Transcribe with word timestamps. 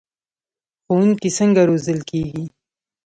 ښوونکي 0.85 1.29
څنګه 1.37 1.61
روزل 1.69 1.99
کیږي؟ 2.09 2.43